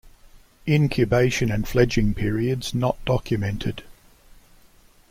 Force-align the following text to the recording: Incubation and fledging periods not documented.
Incubation 0.67 1.51
and 1.51 1.67
fledging 1.67 2.15
periods 2.15 2.73
not 2.73 2.97
documented. 3.05 3.83